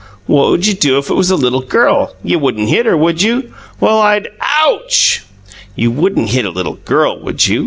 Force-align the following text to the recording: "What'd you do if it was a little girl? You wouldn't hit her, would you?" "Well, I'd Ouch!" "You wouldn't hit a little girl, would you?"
"What'd 0.25 0.65
you 0.65 0.73
do 0.73 0.97
if 0.97 1.11
it 1.11 1.13
was 1.13 1.29
a 1.29 1.35
little 1.35 1.61
girl? 1.61 2.15
You 2.23 2.39
wouldn't 2.39 2.69
hit 2.69 2.87
her, 2.87 2.97
would 2.97 3.21
you?" 3.21 3.53
"Well, 3.79 3.99
I'd 3.99 4.29
Ouch!" 4.41 5.23
"You 5.75 5.91
wouldn't 5.91 6.29
hit 6.31 6.43
a 6.43 6.49
little 6.49 6.73
girl, 6.85 7.19
would 7.21 7.47
you?" 7.47 7.59